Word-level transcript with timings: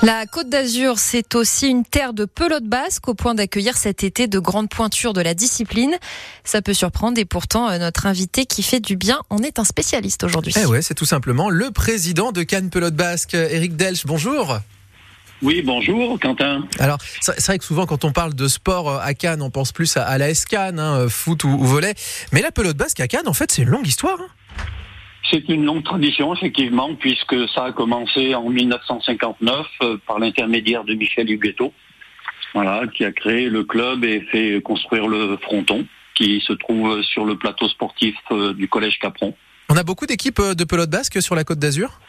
La 0.00 0.26
Côte 0.26 0.48
d'Azur, 0.48 0.96
c'est 0.96 1.34
aussi 1.34 1.66
une 1.66 1.84
terre 1.84 2.12
de 2.12 2.24
pelote 2.24 2.62
basque 2.62 3.08
au 3.08 3.14
point 3.14 3.34
d'accueillir 3.34 3.76
cet 3.76 4.04
été 4.04 4.28
de 4.28 4.38
grandes 4.38 4.68
pointures 4.68 5.12
de 5.12 5.20
la 5.20 5.34
discipline. 5.34 5.96
Ça 6.44 6.62
peut 6.62 6.72
surprendre 6.72 7.18
et 7.18 7.24
pourtant 7.24 7.68
euh, 7.68 7.78
notre 7.78 8.06
invité 8.06 8.46
qui 8.46 8.62
fait 8.62 8.78
du 8.78 8.96
bien 8.96 9.20
en 9.28 9.38
est 9.38 9.58
un 9.58 9.64
spécialiste 9.64 10.22
aujourd'hui. 10.22 10.54
Eh 10.56 10.66
ouais, 10.66 10.82
c'est 10.82 10.94
tout 10.94 11.04
simplement 11.04 11.50
le 11.50 11.72
président 11.72 12.30
de 12.30 12.44
Cannes 12.44 12.70
Pelote 12.70 12.94
Basque, 12.94 13.34
Eric 13.34 13.74
Delch. 13.74 14.06
Bonjour. 14.06 14.60
Oui, 15.42 15.62
bonjour 15.62 16.18
Quentin. 16.20 16.64
Alors, 16.78 16.98
c'est 17.20 17.44
vrai 17.44 17.58
que 17.58 17.64
souvent 17.64 17.86
quand 17.86 18.04
on 18.04 18.12
parle 18.12 18.34
de 18.34 18.46
sport 18.46 18.90
euh, 18.90 19.00
à 19.02 19.14
Cannes, 19.14 19.42
on 19.42 19.50
pense 19.50 19.72
plus 19.72 19.96
à, 19.96 20.16
la 20.16 20.32
Cannes, 20.32 20.78
hein, 20.78 21.08
foot 21.08 21.42
ou, 21.42 21.58
volet. 21.58 21.94
Mais 22.32 22.40
la 22.40 22.52
pelote 22.52 22.76
basque 22.76 23.00
à 23.00 23.08
Cannes, 23.08 23.26
en 23.26 23.34
fait, 23.34 23.50
c'est 23.50 23.62
une 23.62 23.70
longue 23.70 23.86
histoire. 23.86 24.18
Hein. 24.20 24.28
C'est 25.30 25.48
une 25.48 25.64
longue 25.64 25.84
tradition, 25.84 26.34
effectivement, 26.34 26.94
puisque 26.94 27.36
ça 27.50 27.64
a 27.64 27.72
commencé 27.72 28.34
en 28.34 28.48
1959 28.48 29.66
euh, 29.82 29.96
par 30.06 30.18
l'intermédiaire 30.18 30.84
de 30.84 30.94
Michel 30.94 31.30
Huguetto, 31.30 31.74
voilà, 32.54 32.86
qui 32.86 33.04
a 33.04 33.12
créé 33.12 33.50
le 33.50 33.64
club 33.64 34.04
et 34.04 34.22
fait 34.32 34.62
construire 34.62 35.06
le 35.06 35.36
fronton, 35.36 35.86
qui 36.14 36.40
se 36.40 36.54
trouve 36.54 37.02
sur 37.02 37.26
le 37.26 37.36
plateau 37.36 37.68
sportif 37.68 38.14
euh, 38.30 38.54
du 38.54 38.68
Collège 38.68 38.98
Capron. 39.00 39.34
On 39.68 39.76
a 39.76 39.82
beaucoup 39.82 40.06
d'équipes 40.06 40.38
euh, 40.38 40.54
de 40.54 40.64
pelote 40.64 40.88
basque 40.88 41.20
sur 41.20 41.34
la 41.34 41.44
Côte 41.44 41.58
d'Azur? 41.58 42.00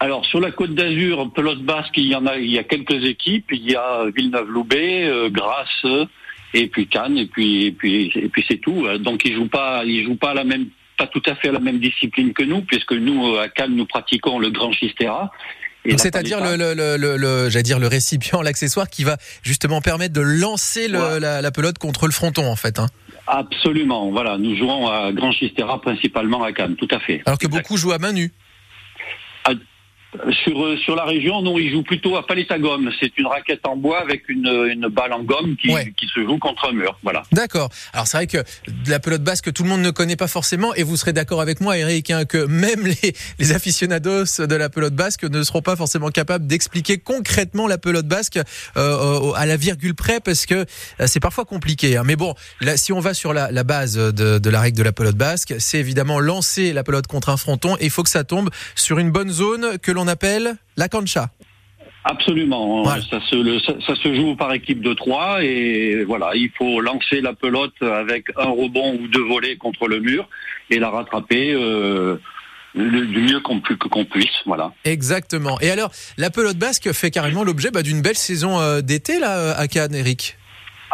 Alors 0.00 0.26
sur 0.26 0.40
la 0.40 0.50
Côte 0.50 0.74
d'Azur, 0.74 1.32
pelote 1.32 1.62
basque, 1.62 1.96
il 1.96 2.06
y 2.06 2.16
en 2.16 2.26
a, 2.26 2.38
il 2.38 2.50
y 2.50 2.58
a 2.58 2.64
quelques 2.64 3.04
équipes. 3.04 3.52
Il 3.52 3.70
y 3.70 3.76
a 3.76 4.06
Villeneuve-Loubet, 4.06 5.30
Grasse, 5.30 5.86
et 6.54 6.66
puis 6.66 6.88
Cannes, 6.88 7.18
et 7.18 7.26
puis 7.26 7.66
et 7.66 7.70
puis 7.70 8.10
et 8.16 8.28
puis 8.28 8.44
c'est 8.48 8.56
tout. 8.56 8.84
Donc 8.98 9.24
ils 9.24 9.36
jouent 9.36 9.46
pas, 9.46 9.84
ils 9.84 10.04
jouent 10.04 10.16
pas 10.16 10.34
la 10.34 10.42
même 10.42 10.66
pas 10.96 11.06
tout 11.06 11.22
à 11.26 11.34
fait 11.34 11.50
la 11.50 11.60
même 11.60 11.78
discipline 11.78 12.32
que 12.32 12.42
nous, 12.42 12.62
puisque 12.62 12.92
nous, 12.92 13.36
à 13.36 13.48
Cannes, 13.48 13.74
nous 13.74 13.86
pratiquons 13.86 14.38
le 14.38 14.50
grand 14.50 14.72
chistera. 14.72 15.30
C'est-à-dire 15.96 16.40
le, 16.40 16.56
le, 16.56 16.96
le, 16.96 17.16
le 17.16 17.62
dire 17.62 17.78
le 17.78 17.86
récipient, 17.86 18.40
l'accessoire 18.42 18.88
qui 18.88 19.04
va 19.04 19.16
justement 19.42 19.80
permettre 19.80 20.14
de 20.14 20.20
lancer 20.20 20.88
la, 20.88 21.50
pelote 21.50 21.78
contre 21.78 22.06
le 22.06 22.12
fronton 22.12 22.46
en 22.46 22.56
fait. 22.56 22.78
Hein. 22.78 22.86
Absolument, 23.26 24.10
voilà, 24.10 24.36
nous 24.36 24.56
jouons 24.56 24.88
à 24.88 25.12
Grand 25.12 25.32
Chistera 25.32 25.80
principalement 25.80 26.42
à 26.42 26.52
Cannes, 26.52 26.76
tout 26.76 26.88
à 26.90 26.98
fait. 26.98 27.22
Alors 27.26 27.38
que 27.38 27.46
beaucoup 27.46 27.76
jouent 27.76 27.92
à 27.92 27.98
main 27.98 28.12
nue. 28.12 28.32
Sur, 30.44 30.62
euh, 30.62 30.76
sur 30.76 30.94
la 30.94 31.04
région, 31.04 31.40
non, 31.40 31.58
il 31.58 31.70
joue 31.70 31.82
plutôt 31.82 32.16
à 32.16 32.26
palette 32.26 32.50
à 32.50 32.58
gomme. 32.58 32.90
C'est 33.00 33.16
une 33.16 33.26
raquette 33.26 33.66
en 33.66 33.76
bois 33.76 34.00
avec 34.00 34.28
une, 34.28 34.46
une 34.70 34.88
balle 34.88 35.14
en 35.14 35.22
gomme 35.22 35.56
qui, 35.56 35.68
qui 35.96 36.06
se 36.06 36.22
joue 36.22 36.36
contre 36.38 36.68
un 36.68 36.72
mur. 36.72 36.98
Voilà. 37.02 37.22
D'accord. 37.32 37.70
Alors 37.94 38.06
c'est 38.06 38.18
vrai 38.18 38.26
que 38.26 38.44
la 38.88 39.00
pelote 39.00 39.22
basque, 39.22 39.50
tout 39.54 39.62
le 39.62 39.70
monde 39.70 39.80
ne 39.80 39.90
connaît 39.90 40.16
pas 40.16 40.26
forcément, 40.28 40.74
et 40.74 40.82
vous 40.82 40.98
serez 40.98 41.14
d'accord 41.14 41.40
avec 41.40 41.62
moi, 41.62 41.78
Eric, 41.78 42.10
hein, 42.10 42.26
que 42.26 42.44
même 42.44 42.86
les, 42.86 43.14
les 43.38 43.52
aficionados 43.52 44.44
de 44.46 44.54
la 44.54 44.68
pelote 44.68 44.94
basque 44.94 45.24
ne 45.24 45.42
seront 45.42 45.62
pas 45.62 45.76
forcément 45.76 46.10
capables 46.10 46.46
d'expliquer 46.46 46.98
concrètement 46.98 47.66
la 47.66 47.78
pelote 47.78 48.06
basque 48.06 48.38
euh, 48.76 49.32
à 49.32 49.46
la 49.46 49.56
virgule 49.56 49.94
près, 49.94 50.20
parce 50.20 50.44
que 50.44 50.54
euh, 50.54 51.06
c'est 51.06 51.20
parfois 51.20 51.46
compliqué. 51.46 51.96
Hein. 51.96 52.02
Mais 52.04 52.16
bon, 52.16 52.34
là, 52.60 52.76
si 52.76 52.92
on 52.92 53.00
va 53.00 53.14
sur 53.14 53.32
la, 53.32 53.50
la 53.50 53.64
base 53.64 53.94
de, 53.94 54.38
de 54.38 54.50
la 54.50 54.60
règle 54.60 54.76
de 54.76 54.82
la 54.82 54.92
pelote 54.92 55.16
basque, 55.16 55.54
c'est 55.58 55.78
évidemment 55.78 56.20
lancer 56.20 56.74
la 56.74 56.84
pelote 56.84 57.06
contre 57.06 57.30
un 57.30 57.38
fronton, 57.38 57.76
et 57.80 57.84
il 57.84 57.90
faut 57.90 58.02
que 58.02 58.10
ça 58.10 58.24
tombe 58.24 58.50
sur 58.74 58.98
une 58.98 59.10
bonne 59.10 59.30
zone 59.30 59.78
que 59.78 59.90
l'on 59.90 60.01
on 60.02 60.08
appelle 60.08 60.56
la 60.76 60.88
cancha. 60.88 61.30
Absolument. 62.04 62.84
Ça, 62.84 63.20
se, 63.30 64.14
joue 64.14 64.34
par 64.34 64.52
équipe 64.52 64.82
de 64.82 64.92
trois 64.92 65.42
et 65.44 66.02
voilà, 66.04 66.32
il 66.34 66.50
faut 66.58 66.80
lancer 66.80 67.20
la 67.20 67.32
pelote 67.32 67.80
avec 67.80 68.26
un 68.36 68.50
rebond 68.50 68.98
ou 69.00 69.06
deux 69.06 69.22
volets 69.22 69.56
contre 69.56 69.86
le 69.86 70.00
mur 70.00 70.28
et 70.70 70.78
la 70.78 70.90
rattraper. 70.90 71.52
Euh, 71.52 72.16
du 72.74 73.20
mieux 73.20 73.40
qu'on 73.40 73.60
puisse, 73.60 74.30
voilà. 74.46 74.72
Exactement. 74.84 75.60
Et 75.60 75.70
alors, 75.70 75.92
la 76.16 76.30
pelote 76.30 76.56
basque 76.56 76.90
fait 76.92 77.10
carrément 77.10 77.44
l'objet 77.44 77.70
bah, 77.70 77.82
d'une 77.82 78.00
belle 78.00 78.16
saison 78.16 78.60
euh, 78.60 78.80
d'été 78.80 79.18
là 79.18 79.54
à 79.54 79.68
Cannes, 79.68 79.94
Eric. 79.94 80.38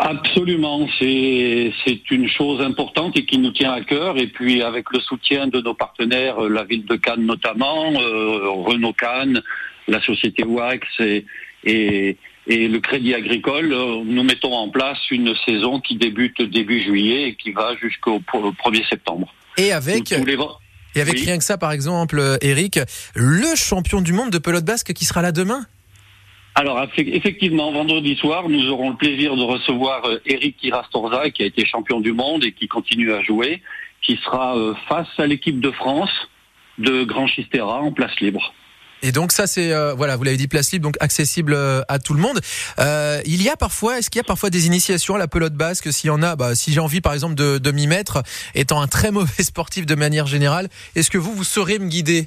Absolument, 0.00 0.88
c'est 1.00 1.72
c'est 1.84 2.08
une 2.12 2.28
chose 2.28 2.60
importante 2.60 3.16
et 3.16 3.24
qui 3.24 3.36
nous 3.36 3.50
tient 3.50 3.72
à 3.72 3.80
cœur. 3.80 4.16
Et 4.16 4.28
puis 4.28 4.62
avec 4.62 4.92
le 4.92 5.00
soutien 5.00 5.48
de 5.48 5.60
nos 5.60 5.74
partenaires, 5.74 6.44
euh, 6.44 6.48
la 6.48 6.62
ville 6.62 6.86
de 6.86 6.94
Cannes 6.94 7.26
notamment, 7.26 7.92
euh, 8.00 8.48
Renault 8.48 8.92
Cannes, 8.92 9.42
la 9.88 10.00
société 10.00 10.44
Wax 10.44 10.86
et, 11.00 11.26
et, 11.64 12.16
le 12.46 12.78
Crédit 12.78 13.12
Agricole, 13.12 13.72
euh, 13.72 14.04
nous 14.04 14.22
mettons 14.22 14.54
en 14.54 14.68
place 14.68 14.98
une 15.10 15.34
saison 15.44 15.80
qui 15.80 15.96
débute 15.96 16.40
début 16.42 16.80
juillet 16.80 17.30
et 17.30 17.34
qui 17.34 17.50
va 17.50 17.74
jusqu'au 17.74 18.20
1er 18.20 18.88
septembre. 18.88 19.34
Et 19.56 19.72
avec 19.72 20.12
et 20.94 21.00
avec 21.00 21.18
rien 21.18 21.38
que 21.38 21.44
ça, 21.44 21.58
par 21.58 21.72
exemple, 21.72 22.38
Eric, 22.40 22.78
le 23.16 23.56
champion 23.56 24.00
du 24.00 24.12
monde 24.12 24.30
de 24.30 24.38
pelote 24.38 24.64
basque 24.64 24.92
qui 24.92 25.04
sera 25.04 25.22
là 25.22 25.32
demain 25.32 25.66
alors 26.58 26.84
effectivement, 26.96 27.70
vendredi 27.70 28.16
soir, 28.16 28.48
nous 28.48 28.68
aurons 28.68 28.90
le 28.90 28.96
plaisir 28.96 29.36
de 29.36 29.42
recevoir 29.42 30.04
euh, 30.06 30.18
Eric 30.26 30.56
Irastorza, 30.64 31.30
qui 31.30 31.44
a 31.44 31.46
été 31.46 31.64
champion 31.64 32.00
du 32.00 32.12
monde 32.12 32.42
et 32.42 32.50
qui 32.50 32.66
continue 32.66 33.12
à 33.12 33.22
jouer, 33.22 33.62
qui 34.02 34.16
sera 34.16 34.58
euh, 34.58 34.74
face 34.88 35.06
à 35.18 35.26
l'équipe 35.26 35.60
de 35.60 35.70
France 35.70 36.10
de 36.78 37.04
Grand 37.04 37.28
Chistera 37.28 37.80
en 37.80 37.92
place 37.92 38.10
libre. 38.20 38.52
Et 39.02 39.12
donc 39.12 39.30
ça 39.30 39.46
c'est 39.46 39.72
euh, 39.72 39.94
voilà 39.94 40.16
vous 40.16 40.24
l'avez 40.24 40.36
dit 40.36 40.48
place 40.48 40.72
libre 40.72 40.82
donc 40.82 40.96
accessible 40.98 41.56
à 41.86 42.00
tout 42.00 42.14
le 42.14 42.20
monde. 42.20 42.40
il 43.24 43.40
y 43.40 43.48
a 43.48 43.56
parfois 43.56 44.00
est-ce 44.00 44.10
qu'il 44.10 44.18
y 44.18 44.20
a 44.20 44.24
parfois 44.24 44.50
des 44.50 44.66
initiations 44.66 45.14
à 45.14 45.18
la 45.18 45.28
pelote 45.28 45.54
basque? 45.54 45.92
S'il 45.92 46.08
y 46.08 46.10
en 46.10 46.24
a 46.24 46.34
bah, 46.34 46.56
si 46.56 46.72
j'ai 46.72 46.80
envie 46.80 47.00
par 47.00 47.12
exemple 47.12 47.36
de, 47.36 47.58
de 47.58 47.70
m'y 47.70 47.86
mettre 47.86 48.24
étant 48.56 48.80
un 48.80 48.88
très 48.88 49.10
mauvais 49.12 49.44
sportif 49.44 49.86
de 49.86 49.94
manière 49.94 50.26
générale 50.26 50.68
est-ce 50.96 51.10
que 51.10 51.18
vous 51.18 51.32
vous 51.32 51.44
saurez 51.44 51.78
me 51.78 51.86
guider? 51.86 52.26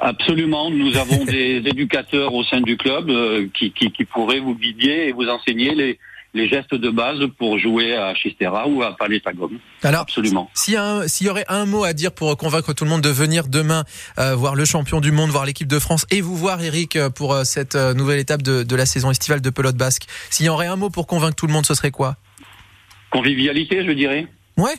Absolument, 0.00 0.70
nous 0.70 0.96
avons 0.96 1.24
des 1.26 1.62
éducateurs 1.64 2.32
au 2.32 2.42
sein 2.42 2.60
du 2.60 2.76
club 2.76 3.10
euh, 3.10 3.46
qui, 3.52 3.70
qui, 3.72 3.90
qui, 3.90 4.04
pourraient 4.04 4.40
vous 4.40 4.54
guider 4.54 5.06
et 5.08 5.12
vous 5.12 5.28
enseigner 5.28 5.74
les, 5.74 5.98
les 6.32 6.48
gestes 6.48 6.74
de 6.74 6.88
base 6.88 7.18
pour 7.38 7.58
jouer 7.58 7.94
à 7.94 8.14
Chistera 8.14 8.66
ou 8.66 8.82
à 8.82 8.96
Palais 8.96 9.20
Tagom. 9.20 9.50
Alors, 9.82 10.00
absolument. 10.00 10.50
S'il 10.54 10.74
y, 10.74 11.28
aurait 11.28 11.44
un 11.48 11.66
mot 11.66 11.84
à 11.84 11.92
dire 11.92 12.12
pour 12.12 12.34
convaincre 12.38 12.72
tout 12.72 12.84
le 12.84 12.90
monde 12.90 13.02
de 13.02 13.10
venir 13.10 13.46
demain 13.46 13.84
euh, 14.18 14.34
voir 14.34 14.54
le 14.54 14.64
champion 14.64 15.02
du 15.02 15.12
monde, 15.12 15.28
voir 15.28 15.44
l'équipe 15.44 15.68
de 15.68 15.78
France 15.78 16.06
et 16.10 16.22
vous 16.22 16.36
voir, 16.36 16.62
Eric, 16.62 16.98
pour 17.14 17.34
euh, 17.34 17.44
cette 17.44 17.74
nouvelle 17.76 18.20
étape 18.20 18.40
de, 18.40 18.62
de 18.62 18.76
la 18.76 18.86
saison 18.86 19.10
estivale 19.10 19.42
de 19.42 19.50
pelote 19.50 19.76
basque, 19.76 20.06
s'il 20.30 20.46
y 20.46 20.48
aurait 20.48 20.66
un 20.66 20.76
mot 20.76 20.88
pour 20.88 21.06
convaincre 21.06 21.36
tout 21.36 21.46
le 21.46 21.52
monde, 21.52 21.66
ce 21.66 21.74
serait 21.74 21.90
quoi? 21.90 22.16
Convivialité, 23.10 23.84
je 23.84 23.90
dirais. 23.90 24.26
Ouais. 24.56 24.74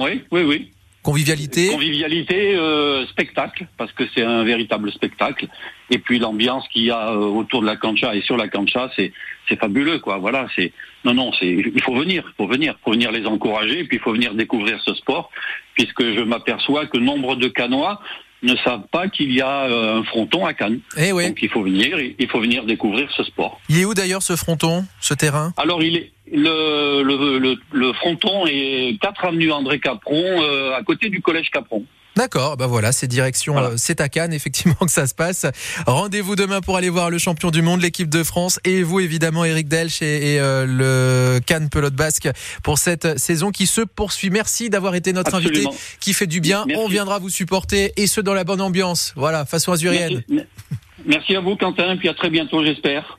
Oui, 0.00 0.24
oui, 0.32 0.42
oui. 0.42 0.72
Convivialité 1.08 1.68
Convivialité, 1.68 2.54
euh, 2.56 3.06
spectacle, 3.06 3.66
parce 3.78 3.90
que 3.92 4.04
c'est 4.14 4.22
un 4.22 4.44
véritable 4.44 4.92
spectacle. 4.92 5.46
Et 5.88 5.96
puis 5.96 6.18
l'ambiance 6.18 6.68
qu'il 6.68 6.82
y 6.82 6.90
a 6.90 7.12
euh, 7.12 7.16
autour 7.16 7.62
de 7.62 7.66
la 7.66 7.76
cancha 7.76 8.14
et 8.14 8.20
sur 8.20 8.36
la 8.36 8.46
cancha, 8.48 8.90
c'est 8.94 9.14
c'est 9.48 9.58
fabuleux, 9.58 10.00
quoi. 10.00 10.18
Voilà, 10.18 10.48
c'est 10.54 10.70
non, 11.06 11.14
non, 11.14 11.32
c'est 11.40 11.48
il 11.48 11.82
faut 11.82 11.94
venir, 11.94 12.24
il 12.26 12.34
faut 12.36 12.46
venir, 12.46 12.78
faut 12.84 12.90
venir 12.90 13.10
les 13.10 13.24
encourager, 13.24 13.84
puis 13.84 13.96
il 13.96 14.00
faut 14.00 14.12
venir 14.12 14.34
découvrir 14.34 14.78
ce 14.84 14.92
sport, 14.92 15.30
puisque 15.74 16.02
je 16.02 16.20
m'aperçois 16.20 16.84
que 16.84 16.98
nombre 16.98 17.36
de 17.36 17.48
canois 17.48 18.02
ne 18.42 18.54
savent 18.56 18.86
pas 18.92 19.08
qu'il 19.08 19.32
y 19.32 19.40
a 19.40 19.64
euh, 19.64 20.00
un 20.00 20.04
fronton 20.04 20.44
à 20.44 20.52
Cannes. 20.52 20.80
Eh 20.98 21.12
oui. 21.12 21.28
Donc 21.28 21.38
il 21.40 21.48
faut 21.48 21.62
venir, 21.62 21.98
il 22.18 22.28
faut 22.28 22.40
venir 22.40 22.64
découvrir 22.64 23.10
ce 23.16 23.24
sport. 23.24 23.60
Il 23.70 23.80
est 23.80 23.86
où 23.86 23.94
d'ailleurs 23.94 24.22
ce 24.22 24.36
fronton, 24.36 24.84
ce 25.00 25.14
terrain? 25.14 25.54
Alors 25.56 25.82
il 25.82 25.96
est 25.96 26.12
le, 26.32 27.02
le, 27.02 27.56
le, 27.72 27.92
fronton 27.94 28.46
est 28.46 28.98
4 29.00 29.24
avenue 29.26 29.52
André 29.52 29.80
Capron, 29.80 30.42
euh, 30.42 30.74
à 30.74 30.82
côté 30.82 31.08
du 31.08 31.20
collège 31.20 31.50
Capron. 31.50 31.84
D'accord, 32.16 32.56
bah 32.56 32.66
voilà, 32.66 32.90
c'est 32.90 33.06
direction, 33.06 33.56
euh, 33.58 33.74
c'est 33.76 34.00
à 34.00 34.08
Cannes 34.08 34.32
effectivement 34.32 34.74
que 34.80 34.90
ça 34.90 35.06
se 35.06 35.14
passe. 35.14 35.46
Rendez-vous 35.86 36.34
demain 36.34 36.60
pour 36.60 36.76
aller 36.76 36.88
voir 36.88 37.10
le 37.10 37.18
champion 37.18 37.52
du 37.52 37.62
monde, 37.62 37.80
l'équipe 37.80 38.08
de 38.08 38.24
France, 38.24 38.58
et 38.64 38.82
vous 38.82 38.98
évidemment 38.98 39.44
Eric 39.44 39.68
Delch 39.68 40.02
et, 40.02 40.40
euh, 40.40 40.66
le 40.66 41.40
Cannes 41.40 41.68
Pelote 41.70 41.94
Basque 41.94 42.28
pour 42.64 42.78
cette 42.78 43.18
saison 43.18 43.52
qui 43.52 43.66
se 43.66 43.82
poursuit. 43.82 44.30
Merci 44.30 44.68
d'avoir 44.68 44.96
été 44.96 45.12
notre 45.12 45.34
invité, 45.34 45.64
qui 46.00 46.12
fait 46.12 46.26
du 46.26 46.40
bien. 46.40 46.64
On 46.74 46.88
viendra 46.88 47.20
vous 47.20 47.30
supporter 47.30 47.92
et 47.96 48.08
ce 48.08 48.20
dans 48.20 48.34
la 48.34 48.42
bonne 48.42 48.60
ambiance. 48.60 49.12
Voilà, 49.14 49.44
façon 49.44 49.70
azurienne. 49.72 50.24
Merci. 50.28 50.48
Merci 51.06 51.36
à 51.36 51.40
vous 51.40 51.54
Quentin, 51.56 51.92
et 51.92 51.96
puis 51.96 52.08
à 52.08 52.14
très 52.14 52.30
bientôt 52.30 52.64
j'espère. 52.64 53.17